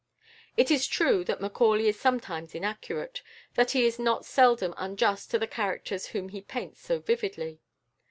It 0.57 0.71
is 0.71 0.87
true 0.87 1.23
that 1.25 1.41
Macaulay 1.41 1.87
is 1.87 1.99
sometimes 1.99 2.55
inaccurate, 2.55 3.21
that 3.53 3.69
he 3.69 3.85
is 3.85 3.99
not 3.99 4.25
seldom 4.25 4.73
unjust 4.75 5.29
to 5.29 5.37
the 5.37 5.45
characters 5.45 6.07
whom 6.07 6.29
he 6.29 6.41
paints 6.41 6.81
so 6.81 6.97
vividly. 7.01 7.61